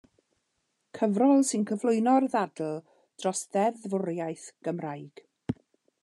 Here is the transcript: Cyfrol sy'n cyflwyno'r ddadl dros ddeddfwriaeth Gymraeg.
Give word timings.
Cyfrol 0.99 1.43
sy'n 1.49 1.65
cyflwyno'r 1.71 2.25
ddadl 2.35 2.71
dros 2.85 3.43
ddeddfwriaeth 3.55 4.47
Gymraeg. 4.69 5.23